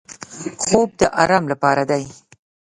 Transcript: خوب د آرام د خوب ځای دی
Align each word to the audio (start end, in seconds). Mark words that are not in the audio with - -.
خوب 0.63 0.89
د 0.99 1.03
آرام 1.21 1.43
د 1.47 1.51
خوب 1.61 1.81
ځای 1.89 2.03
دی 2.09 2.13